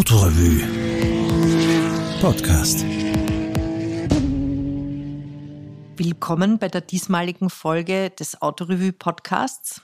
[0.00, 0.66] Autorevue
[2.22, 2.86] Podcast.
[5.98, 9.82] Willkommen bei der diesmaligen Folge des Autorevue Podcasts.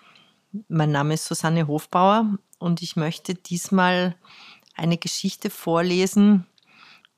[0.68, 4.16] Mein Name ist Susanne Hofbauer und ich möchte diesmal
[4.74, 6.46] eine Geschichte vorlesen,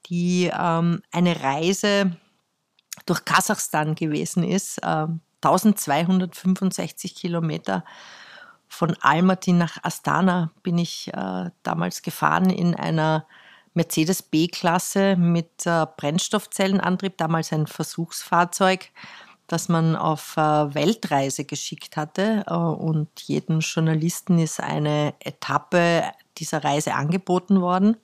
[0.06, 2.16] die ähm, eine Reise
[3.06, 4.78] durch Kasachstan gewesen ist.
[4.78, 5.06] Äh,
[5.40, 7.84] 1265 Kilometer
[8.68, 13.26] von Almaty nach Astana bin ich äh, damals gefahren in einer
[13.74, 18.90] Mercedes B-Klasse mit äh, Brennstoffzellenantrieb, damals ein Versuchsfahrzeug,
[19.46, 20.40] das man auf äh,
[20.74, 22.44] Weltreise geschickt hatte.
[22.46, 26.02] Äh, und jedem Journalisten ist eine Etappe
[26.38, 27.96] dieser Reise angeboten worden.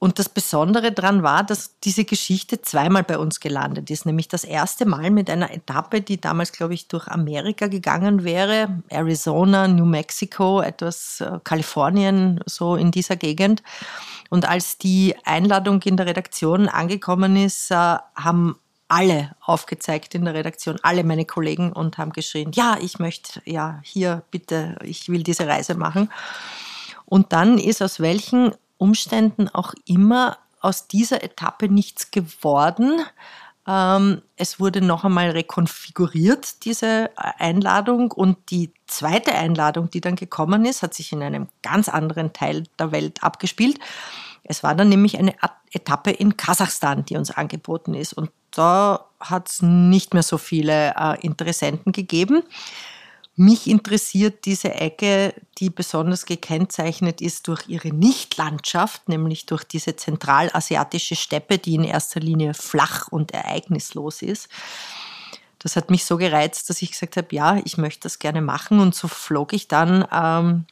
[0.00, 4.06] Und das Besondere daran war, dass diese Geschichte zweimal bei uns gelandet ist.
[4.06, 8.80] Nämlich das erste Mal mit einer Etappe, die damals, glaube ich, durch Amerika gegangen wäre.
[8.90, 13.64] Arizona, New Mexico, etwas äh, Kalifornien, so in dieser Gegend.
[14.30, 20.34] Und als die Einladung in der Redaktion angekommen ist, äh, haben alle aufgezeigt in der
[20.34, 25.24] Redaktion, alle meine Kollegen und haben geschrien, ja, ich möchte, ja, hier bitte, ich will
[25.24, 26.10] diese Reise machen.
[27.04, 33.00] Und dann ist aus welchen Umständen auch immer aus dieser Etappe nichts geworden.
[33.66, 38.10] Ähm, es wurde noch einmal rekonfiguriert, diese Einladung.
[38.10, 42.64] Und die zweite Einladung, die dann gekommen ist, hat sich in einem ganz anderen Teil
[42.78, 43.78] der Welt abgespielt.
[44.42, 45.34] Es war dann nämlich eine
[45.72, 48.14] Etappe in Kasachstan, die uns angeboten ist.
[48.14, 52.42] Und da hat es nicht mehr so viele äh, Interessenten gegeben.
[53.40, 61.14] Mich interessiert diese Ecke, die besonders gekennzeichnet ist durch ihre Nichtlandschaft, nämlich durch diese zentralasiatische
[61.14, 64.48] Steppe, die in erster Linie flach und ereignislos ist.
[65.60, 68.80] Das hat mich so gereizt, dass ich gesagt habe, ja, ich möchte das gerne machen.
[68.80, 70.64] Und so flog ich dann ähm,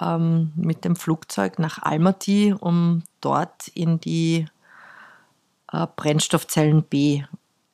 [0.00, 4.46] ähm, mit dem Flugzeug nach Almaty, um dort in die
[5.72, 7.22] äh, Brennstoffzellen B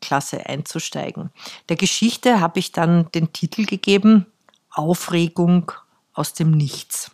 [0.05, 1.31] Klasse einzusteigen.
[1.69, 4.27] Der Geschichte habe ich dann den Titel gegeben
[4.71, 5.73] Aufregung
[6.13, 7.11] aus dem Nichts.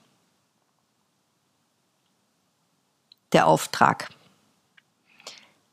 [3.32, 4.08] Der Auftrag.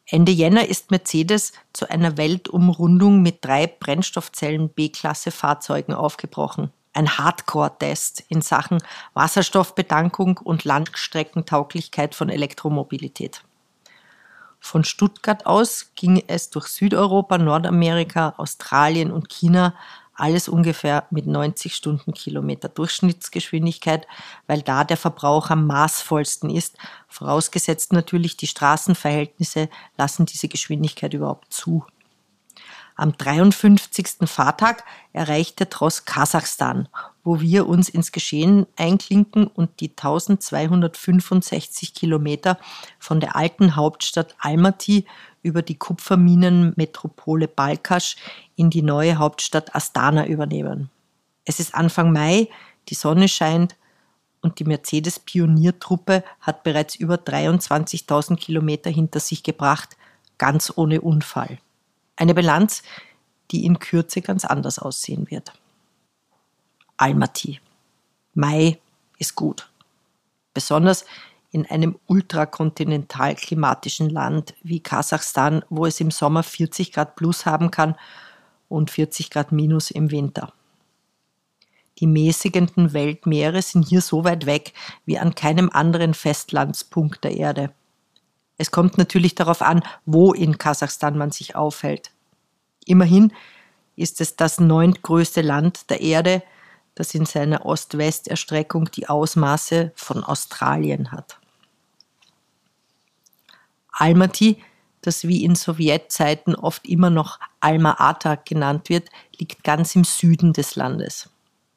[0.05, 6.71] Ende Jänner ist Mercedes zu einer Weltumrundung mit drei Brennstoffzellen B-Klasse Fahrzeugen aufgebrochen.
[6.93, 8.77] Ein Hardcore-Test in Sachen
[9.13, 13.43] Wasserstoffbedankung und Landstreckentauglichkeit von Elektromobilität.
[14.67, 19.73] Von Stuttgart aus ging es durch Südeuropa, Nordamerika, Australien und China,
[20.13, 24.05] alles ungefähr mit 90 Stundenkilometer Durchschnittsgeschwindigkeit,
[24.45, 26.75] weil da der Verbrauch am maßvollsten ist.
[27.07, 31.85] Vorausgesetzt natürlich, die Straßenverhältnisse lassen diese Geschwindigkeit überhaupt zu.
[32.97, 34.27] Am 53.
[34.27, 34.83] Fahrtag
[35.13, 36.89] erreicht der Tross Kasachstan,
[37.27, 42.57] wo wir uns ins Geschehen einklinken und die 1265 Kilometer
[42.99, 45.05] von der alten Hauptstadt Almaty
[45.41, 48.15] über die Kupferminenmetropole Balkasch
[48.55, 50.89] in die neue Hauptstadt Astana übernehmen.
[51.43, 52.47] Es ist Anfang Mai,
[52.87, 53.75] die Sonne scheint
[54.39, 59.97] und die Mercedes-Pioniertruppe hat bereits über 23.000 Kilometer hinter sich gebracht,
[60.37, 61.57] ganz ohne Unfall.
[62.15, 62.83] Eine Bilanz,
[63.51, 65.51] die in Kürze ganz anders aussehen wird.
[66.97, 67.59] Almaty.
[68.33, 68.79] Mai
[69.19, 69.69] ist gut.
[70.53, 71.05] Besonders
[71.51, 77.71] in einem ultrakontinental klimatischen Land wie Kasachstan, wo es im Sommer 40 Grad plus haben
[77.71, 77.95] kann
[78.67, 80.51] und 40 Grad minus im Winter.
[81.99, 84.73] Die mäßigenden Weltmeere sind hier so weit weg
[85.05, 87.71] wie an keinem anderen Festlandspunkt der Erde.
[88.57, 92.11] Es kommt natürlich darauf an, wo in Kasachstan man sich aufhält.
[92.85, 93.33] Immerhin
[93.95, 96.43] ist es das neuntgrößte Land der Erde,
[96.97, 101.37] das in seiner Ost-West-Erstreckung die Ausmaße von Australien hat.
[103.91, 104.57] Almaty,
[105.01, 110.75] das wie in Sowjetzeiten oft immer noch Alma-Ata genannt wird, liegt ganz im Süden des
[110.75, 111.29] Landes.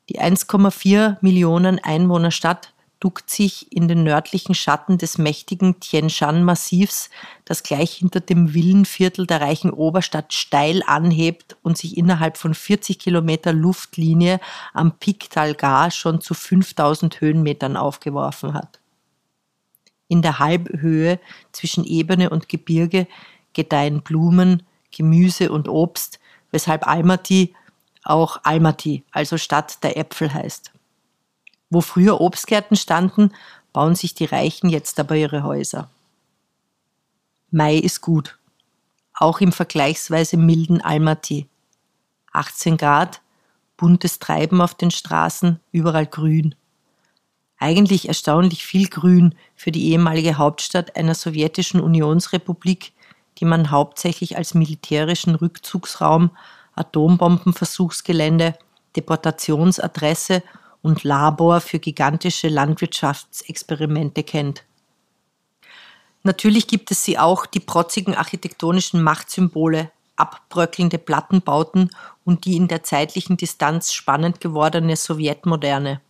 [0.09, 7.09] Die 1,4 Millionen Einwohnerstadt duckt sich in den nördlichen Schatten des mächtigen Tien Shan-Massivs,
[7.47, 12.99] das gleich hinter dem Villenviertel der reichen Oberstadt steil anhebt und sich innerhalb von 40
[12.99, 14.39] Kilometer Luftlinie
[14.75, 18.79] am Pic Talgar schon zu 5000 Höhenmetern aufgeworfen hat.
[20.09, 21.19] In der Halbhöhe
[21.53, 23.07] zwischen Ebene und Gebirge
[23.55, 26.21] gedeihen Blumen, Gemüse und Obst,
[26.51, 27.55] weshalb Almaty
[28.05, 30.73] auch Almaty, also Stadt der Äpfel heißt.
[31.71, 33.33] Wo früher Obstgärten standen,
[33.73, 35.89] bauen sich die Reichen jetzt aber ihre Häuser.
[37.53, 38.39] Mai ist gut,
[39.15, 41.47] auch im vergleichsweise milden Almaty.
[42.33, 43.21] 18 Grad,
[43.77, 46.55] buntes Treiben auf den Straßen, überall grün.
[47.59, 52.93] Eigentlich erstaunlich viel Grün für die ehemalige Hauptstadt einer sowjetischen Unionsrepublik,
[53.39, 56.31] die man hauptsächlich als militärischen Rückzugsraum,
[56.75, 58.55] Atombombenversuchsgelände,
[58.97, 60.43] Deportationsadresse
[60.83, 64.65] und Labor für gigantische Landwirtschaftsexperimente kennt.
[66.23, 71.91] Natürlich gibt es sie auch, die protzigen architektonischen Machtsymbole, abbröckelnde Plattenbauten
[72.25, 76.01] und die in der zeitlichen Distanz spannend gewordene Sowjetmoderne.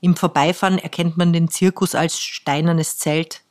[0.00, 3.42] Im Vorbeifahren erkennt man den Zirkus als steinernes Zelt,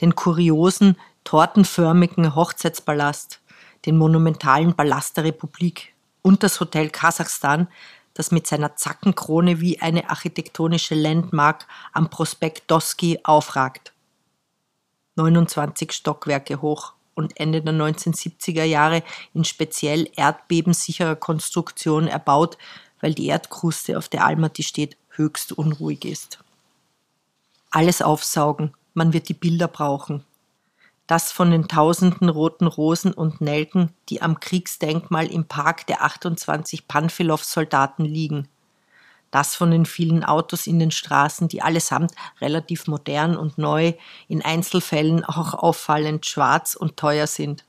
[0.00, 3.40] den kuriosen, tortenförmigen Hochzeitspalast,
[3.86, 5.92] den monumentalen Palast der Republik
[6.22, 7.68] und das Hotel Kasachstan,
[8.14, 13.92] das mit seiner Zackenkrone wie eine architektonische Landmark am Prospekt Doski aufragt.
[15.16, 19.02] 29 Stockwerke hoch und Ende der 1970er Jahre
[19.34, 22.56] in speziell erdbebensicherer Konstruktion erbaut,
[23.00, 26.38] weil die Erdkruste, auf der Almaty steht, höchst unruhig ist.
[27.70, 30.24] Alles aufsaugen, man wird die Bilder brauchen.
[31.06, 36.86] Das von den tausenden roten Rosen und Nelken, die am Kriegsdenkmal im Park der 28
[36.88, 38.48] Panfilow-Soldaten liegen.
[39.30, 43.94] Das von den vielen Autos in den Straßen, die allesamt relativ modern und neu,
[44.28, 47.64] in Einzelfällen auch auffallend schwarz und teuer sind.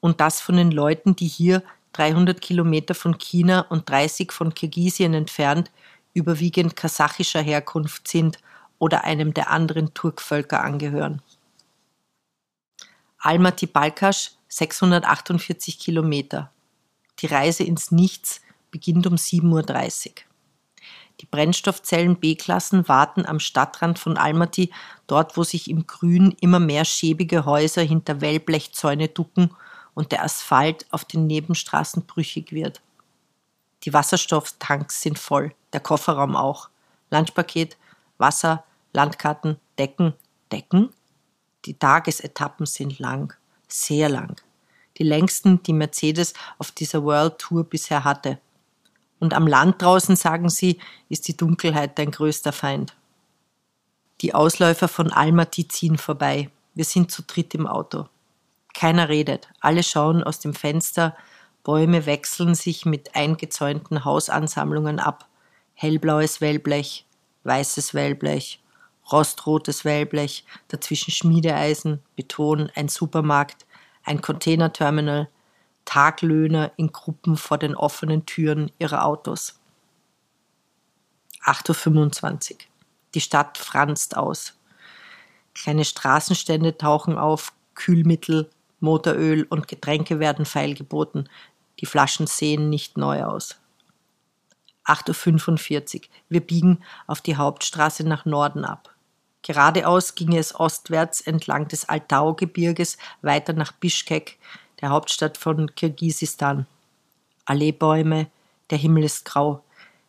[0.00, 5.12] Und das von den Leuten, die hier 300 Kilometer von China und 30 von Kirgisien
[5.14, 5.70] entfernt
[6.14, 8.38] überwiegend kasachischer Herkunft sind
[8.78, 11.22] oder einem der anderen Turkvölker angehören.
[13.24, 16.50] Almaty Balkasch 648 Kilometer.
[17.20, 18.40] Die Reise ins Nichts
[18.72, 20.12] beginnt um 7.30 Uhr.
[21.20, 24.72] Die Brennstoffzellen B-Klassen warten am Stadtrand von Almaty,
[25.06, 29.54] dort wo sich im Grün immer mehr schäbige Häuser hinter Wellblechzäune ducken
[29.94, 32.80] und der Asphalt auf den Nebenstraßen brüchig wird.
[33.84, 36.70] Die Wasserstofftanks sind voll, der Kofferraum auch.
[37.12, 37.76] Lunchpaket,
[38.18, 40.14] Wasser, Landkarten, Decken,
[40.50, 40.92] Decken?
[41.64, 43.34] Die Tagesetappen sind lang,
[43.68, 44.40] sehr lang.
[44.98, 48.38] Die längsten, die Mercedes auf dieser World Tour bisher hatte.
[49.20, 50.78] Und am Land draußen, sagen sie,
[51.08, 52.94] ist die Dunkelheit dein größter Feind.
[54.20, 56.50] Die Ausläufer von Almaty ziehen vorbei.
[56.74, 58.08] Wir sind zu dritt im Auto.
[58.74, 59.48] Keiner redet.
[59.60, 61.16] Alle schauen aus dem Fenster,
[61.64, 65.28] Bäume wechseln sich mit eingezäunten Hausansammlungen ab.
[65.74, 67.06] Hellblaues Wellblech,
[67.44, 68.61] weißes Wellblech,
[69.10, 73.66] rostrotes Wellblech, dazwischen Schmiedeeisen, Beton, ein Supermarkt,
[74.04, 75.28] ein Containerterminal,
[75.84, 79.58] Taglöhner in Gruppen vor den offenen Türen ihrer Autos.
[81.44, 82.58] 8.25 Uhr.
[83.14, 84.54] Die Stadt franzt aus.
[85.54, 88.50] Kleine Straßenstände tauchen auf, Kühlmittel,
[88.80, 91.28] Motoröl und Getränke werden feilgeboten.
[91.80, 93.56] Die Flaschen sehen nicht neu aus.
[94.84, 96.00] 8.45 Uhr.
[96.28, 98.94] Wir biegen auf die Hauptstraße nach Norden ab.
[99.42, 104.38] Geradeaus ginge es ostwärts entlang des Altau-Gebirges weiter nach Bischkek,
[104.80, 106.66] der Hauptstadt von Kirgisistan.
[107.44, 108.28] Alleebäume,
[108.70, 109.62] der Himmel ist grau.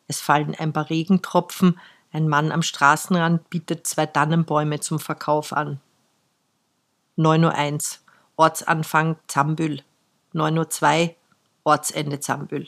[0.07, 1.79] Es fallen ein paar Regentropfen,
[2.11, 5.79] ein Mann am Straßenrand bietet zwei Tannenbäume zum Verkauf an.
[7.17, 7.99] 9.01 Uhr.
[8.35, 9.81] Ortsanfang Zambül.
[10.35, 11.15] 9.02 Uhr.
[11.63, 12.67] Ortsende Zambül.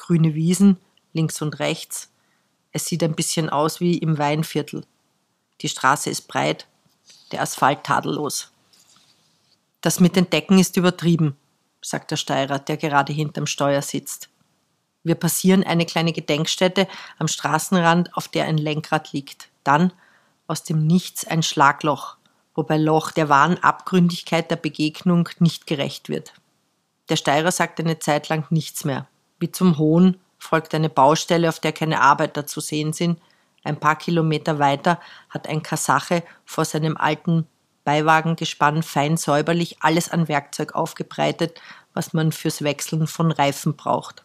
[0.00, 0.78] Grüne Wiesen,
[1.12, 2.10] links und rechts.
[2.72, 4.86] Es sieht ein bisschen aus wie im Weinviertel.
[5.60, 6.66] Die Straße ist breit,
[7.32, 8.50] der Asphalt tadellos.
[9.82, 11.36] Das mit den Decken ist übertrieben,
[11.82, 14.30] sagt der Steirer, der gerade hinterm Steuer sitzt.
[15.02, 16.88] Wir passieren eine kleine Gedenkstätte
[17.18, 19.50] am Straßenrand, auf der ein Lenkrad liegt.
[19.64, 19.92] Dann
[20.46, 22.16] aus dem Nichts ein Schlagloch,
[22.54, 26.32] wobei Loch der wahren Abgründigkeit der Begegnung nicht gerecht wird.
[27.10, 29.06] Der Steirer sagt eine Zeit lang nichts mehr.
[29.40, 33.20] Wie zum Hohn folgt eine Baustelle, auf der keine Arbeiter zu sehen sind.
[33.64, 37.46] Ein paar Kilometer weiter hat ein Kasache vor seinem alten
[37.84, 41.60] Beiwagengespann fein säuberlich alles an Werkzeug aufgebreitet,
[41.94, 44.24] was man fürs Wechseln von Reifen braucht.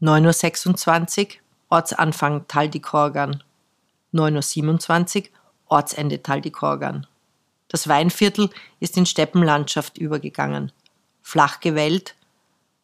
[0.00, 1.34] 9.26 Uhr,
[1.70, 3.42] Ortsanfang Taldikorgan.
[4.14, 5.28] 9.27 Uhr,
[5.66, 7.06] Ortsende Taldikorgan.
[7.68, 10.72] Das Weinviertel ist in Steppenlandschaft übergegangen
[11.28, 12.14] flach gewellt,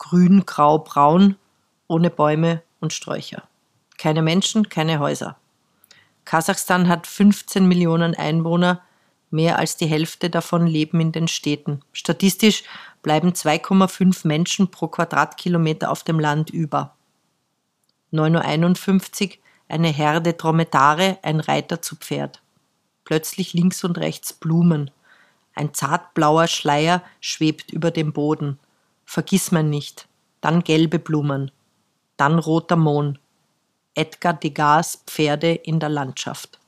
[0.05, 1.37] grün, grau, braun,
[1.89, 3.43] ohne Bäume und Sträucher.
[3.97, 5.37] Keine Menschen, keine Häuser.
[6.27, 8.83] Kasachstan hat 15 Millionen Einwohner,
[9.31, 11.81] mehr als die Hälfte davon leben in den Städten.
[11.93, 12.65] Statistisch
[13.03, 16.95] bleiben 2,5 Menschen pro Quadratkilometer auf dem Land über.
[18.13, 19.35] 9.51 Uhr
[19.69, 22.43] eine Herde Dromedare, ein Reiter zu Pferd.
[23.05, 24.91] Plötzlich links und rechts Blumen,
[25.55, 28.59] ein zartblauer Schleier schwebt über dem Boden.
[29.05, 30.09] Vergiss man nicht.
[30.41, 31.51] Dann gelbe Blumen.
[32.17, 33.19] Dann roter Mohn.
[33.95, 36.59] Edgar Degas Pferde in der Landschaft.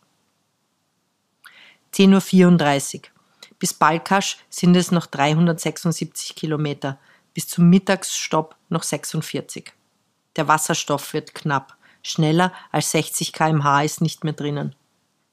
[1.95, 3.03] 10.34 Uhr.
[3.59, 6.99] Bis Balkasch sind es noch 376 Kilometer,
[7.33, 9.73] bis zum Mittagsstopp noch 46.
[10.37, 11.77] Der Wasserstoff wird knapp.
[12.03, 14.77] Schneller als 60 km/h ist nicht mehr drinnen.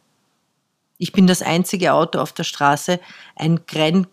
[0.99, 2.99] Ich bin das einzige Auto auf der Straße,
[3.35, 4.05] ein, Gren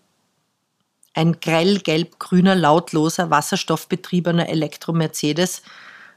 [1.12, 5.61] ein grell gelb-grüner, lautloser, wasserstoffbetriebener Elektro-Mercedes,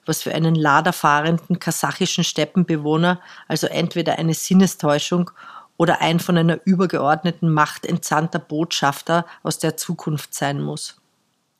[0.05, 5.31] was für einen laderfahrenden kasachischen Steppenbewohner also entweder eine Sinnestäuschung
[5.75, 11.02] oder ein von einer übergeordneten Macht entsandter Botschafter aus der Zukunft sein muss.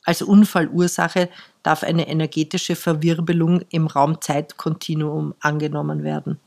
[0.04, 1.30] Als Unfallursache
[1.64, 6.40] darf eine energetische Verwirbelung im Raumzeitkontinuum angenommen werden.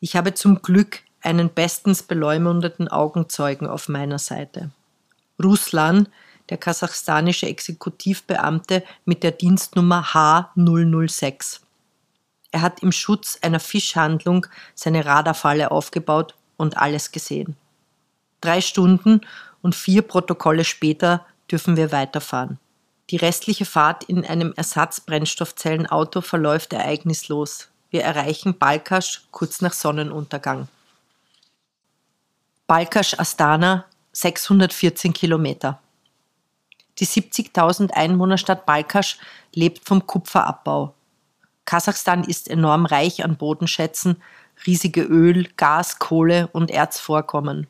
[0.00, 4.70] Ich habe zum Glück einen bestens beleumundeten Augenzeugen auf meiner Seite.
[5.42, 6.08] Ruslan,
[6.48, 11.60] der kasachstanische Exekutivbeamte mit der Dienstnummer H006.
[12.52, 17.56] Er hat im Schutz einer Fischhandlung seine Radarfalle aufgebaut und alles gesehen.
[18.40, 19.22] Drei Stunden
[19.62, 22.58] und vier Protokolle später dürfen wir weiterfahren.
[23.10, 27.68] Die restliche Fahrt in einem Ersatzbrennstoffzellenauto verläuft ereignislos.
[27.90, 30.68] Wir erreichen Balkasch kurz nach Sonnenuntergang.
[32.66, 35.78] Balkasch Astana 614 Kilometer.
[36.98, 39.18] Die 70.000 Einwohnerstadt Balkasch
[39.54, 40.94] lebt vom Kupferabbau.
[41.64, 44.22] Kasachstan ist enorm reich an Bodenschätzen,
[44.66, 47.66] riesige Öl-, Gas-, Kohle- und Erzvorkommen.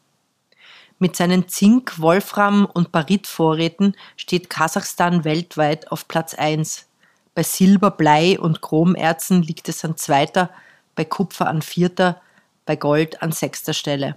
[0.99, 6.87] Mit seinen Zink-, Wolfram- und Barit-Vorräten steht Kasachstan weltweit auf Platz 1.
[7.35, 10.51] Bei Silber-, Blei- und Chromerzen liegt es an zweiter,
[10.95, 12.21] bei Kupfer an vierter,
[12.65, 14.17] bei Gold an sechster Stelle.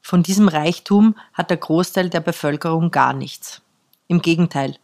[0.00, 3.62] Von diesem Reichtum hat der Großteil der Bevölkerung gar nichts.
[4.06, 4.76] Im Gegenteil,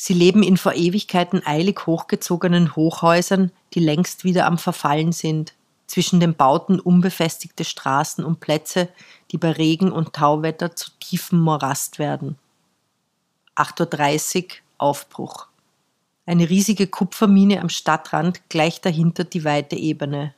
[0.00, 5.54] Sie leben in vor Ewigkeiten eilig hochgezogenen Hochhäusern, die längst wieder am Verfallen sind,
[5.88, 8.88] zwischen den Bauten unbefestigte Straßen und Plätze,
[9.32, 12.38] die bei Regen und Tauwetter zu tiefem Morast werden.
[13.56, 15.48] 8.30 Uhr Aufbruch.
[16.24, 20.34] Eine riesige Kupfermine am Stadtrand, gleich dahinter die weite Ebene.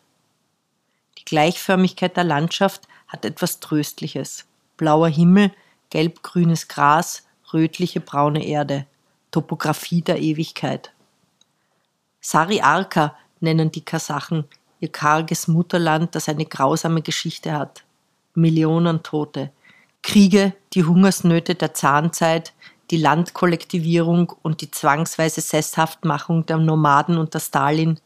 [1.18, 4.46] Die Gleichförmigkeit der Landschaft hat etwas Tröstliches.
[4.76, 5.52] Blauer Himmel,
[5.90, 8.86] gelb-grünes Gras, rötliche braune Erde.
[9.30, 10.92] Topographie der Ewigkeit.
[12.20, 14.44] Sari Arka nennen die Kasachen
[14.80, 17.84] ihr karges Mutterland, das eine grausame Geschichte hat.
[18.34, 19.50] Millionen Tote.
[20.02, 22.54] Kriege, die Hungersnöte der Zahnzeit,
[22.90, 28.00] die Landkollektivierung und die zwangsweise Sesshaftmachung der Nomaden unter Stalin,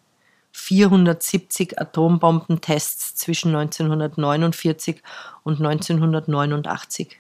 [0.52, 5.02] 470 Atombombentests zwischen 1949
[5.42, 7.18] und 1989.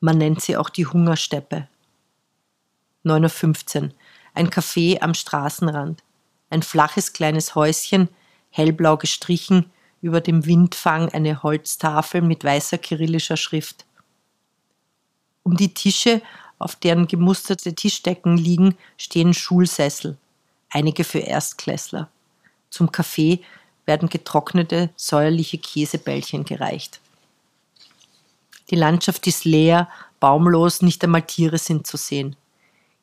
[0.00, 1.68] Man nennt sie auch die Hungersteppe.
[3.04, 3.90] 9.15 Uhr.
[4.34, 6.02] Ein Café am Straßenrand.
[6.50, 8.08] Ein flaches kleines Häuschen,
[8.50, 13.84] hellblau gestrichen, über dem Windfang eine Holztafel mit weißer kyrillischer Schrift.
[15.42, 16.22] Um die Tische,
[16.58, 20.16] auf deren gemusterte Tischdecken liegen, stehen Schulsessel,
[20.70, 22.08] einige für Erstklässler.
[22.70, 23.40] Zum Kaffee
[23.86, 27.00] werden getrocknete, säuerliche Käsebällchen gereicht.
[28.70, 29.88] Die Landschaft ist leer,
[30.20, 32.36] baumlos, nicht einmal Tiere sind zu sehen.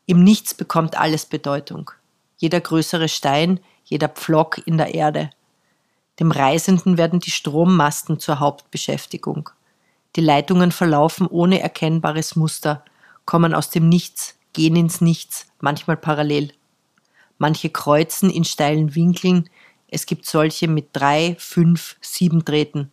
[0.06, 1.90] Im Nichts bekommt alles Bedeutung.
[2.38, 5.30] Jeder größere Stein, jeder Pflock in der Erde.
[6.20, 9.50] Dem Reisenden werden die Strommasten zur Hauptbeschäftigung.
[10.16, 12.84] Die Leitungen verlaufen ohne erkennbares Muster,
[13.26, 16.52] kommen aus dem Nichts, gehen ins Nichts, manchmal parallel.
[17.38, 19.50] Manche kreuzen in steilen Winkeln,
[19.88, 22.92] es gibt solche mit drei, fünf, sieben Drähten.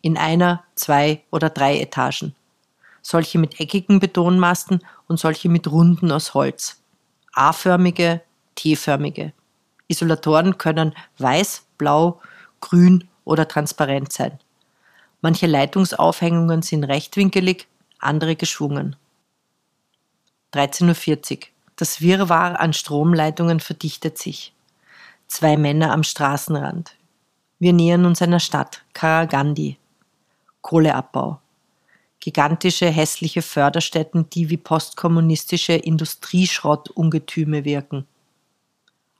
[0.00, 2.34] In einer, zwei oder drei Etagen.
[3.02, 6.82] Solche mit eckigen Betonmasten und solche mit runden aus Holz.
[7.32, 8.22] A-förmige,
[8.54, 9.32] T-förmige.
[9.88, 12.20] Isolatoren können weiß, blau,
[12.60, 14.38] grün oder transparent sein.
[15.20, 17.66] Manche Leitungsaufhängungen sind rechtwinkelig,
[17.98, 18.96] andere geschwungen.
[20.52, 21.38] 13.40 Uhr.
[21.76, 24.52] Das Wirrwarr an Stromleitungen verdichtet sich.
[25.26, 26.94] Zwei Männer am Straßenrand.
[27.58, 29.78] Wir nähern uns einer Stadt, Karagandi.
[30.60, 31.40] Kohleabbau.
[32.20, 38.06] Gigantische, hässliche Förderstätten, die wie postkommunistische Industrieschrottungetüme wirken.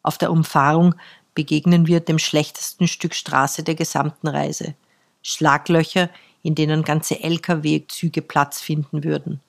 [0.05, 0.95] Auf der Umfahrung
[1.35, 4.75] begegnen wir dem schlechtesten Stück Straße der gesamten Reise.
[5.23, 6.11] Schlaglöcher,
[6.43, 9.41] in denen ganze Lkw-Züge Platz finden würden.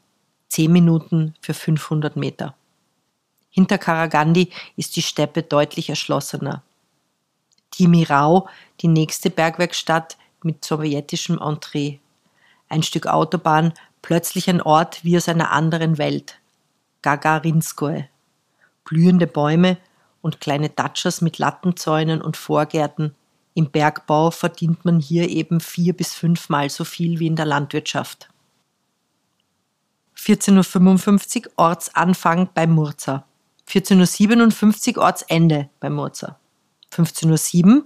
[0.47, 2.55] Zehn Minuten für 500 Meter.
[3.49, 6.63] Hinter Karagandi ist die Steppe deutlich erschlossener.
[7.71, 8.47] Timirau,
[8.79, 11.99] die nächste Bergwerkstatt mit sowjetischem Entree.
[12.69, 16.39] Ein Stück Autobahn, plötzlich ein Ort wie aus einer anderen Welt.
[17.01, 18.07] Gagarinskoe.
[18.85, 19.77] Blühende Bäume,
[20.25, 23.13] und kleine Datschers mit Lattenzäunen und Vorgärten.
[23.53, 28.27] Im Bergbau verdient man hier eben vier bis fünfmal so viel wie in der Landwirtschaft.
[30.17, 33.23] 14.55 Uhr Ortsanfang bei Murza.
[33.69, 36.39] 14.57 Uhr Ortsende bei Murza.
[36.91, 37.85] 15.07 Uhr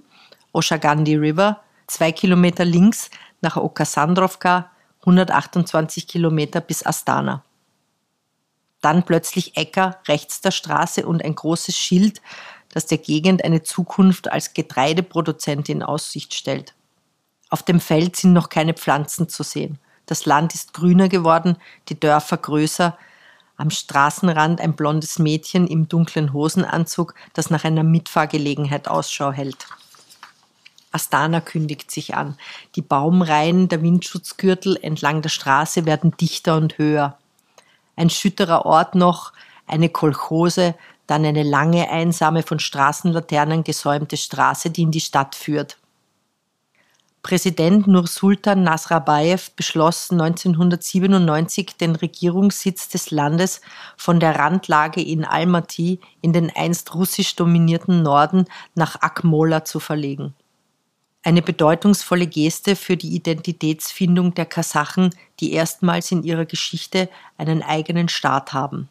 [0.53, 3.09] Oshagandi River, zwei Kilometer links
[3.41, 7.43] nach Okasandrovka, 128 Kilometer bis Astana
[8.81, 12.21] dann plötzlich Äcker rechts der Straße und ein großes Schild,
[12.69, 16.73] das der Gegend eine Zukunft als Getreideproduzentin in Aussicht stellt.
[17.49, 19.79] Auf dem Feld sind noch keine Pflanzen zu sehen.
[20.05, 21.57] Das Land ist grüner geworden,
[21.89, 22.97] die Dörfer größer.
[23.57, 29.67] Am Straßenrand ein blondes Mädchen im dunklen Hosenanzug, das nach einer Mitfahrgelegenheit Ausschau hält.
[30.91, 32.37] Astana kündigt sich an.
[32.75, 37.18] Die Baumreihen der Windschutzgürtel entlang der Straße werden dichter und höher
[37.99, 39.33] ein schütterer Ort noch,
[39.67, 45.77] eine Kolchose, dann eine lange, einsame, von Straßenlaternen gesäumte Straße, die in die Stadt führt.
[47.21, 53.59] Präsident Nursultan Nasrabayev beschloss 1997, den Regierungssitz des Landes
[53.97, 60.33] von der Randlage in Almaty in den einst russisch dominierten Norden nach Akmola zu verlegen
[61.23, 68.09] eine bedeutungsvolle Geste für die Identitätsfindung der Kasachen, die erstmals in ihrer Geschichte einen eigenen
[68.09, 68.89] Staat haben.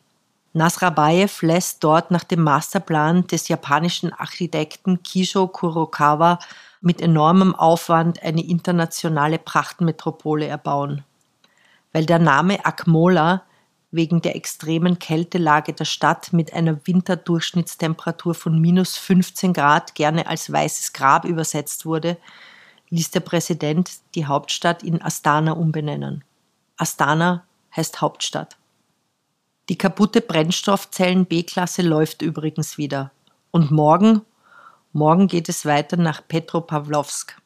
[0.52, 6.38] Nasrabayev lässt dort nach dem Masterplan des japanischen Architekten Kisho Kurokawa
[6.80, 11.04] mit enormem Aufwand eine internationale Prachtmetropole erbauen.
[11.92, 13.42] Weil der Name Akmola
[13.90, 20.52] wegen der extremen Kältelage der Stadt mit einer Winterdurchschnittstemperatur von minus 15 Grad gerne als
[20.52, 22.18] weißes Grab übersetzt wurde,
[22.90, 26.24] ließ der Präsident die Hauptstadt in Astana umbenennen.
[26.76, 28.56] Astana heißt Hauptstadt.
[29.68, 33.10] Die kaputte Brennstoffzellen B-Klasse läuft übrigens wieder.
[33.50, 34.22] Und morgen,
[34.92, 37.36] morgen geht es weiter nach Petropavlovsk.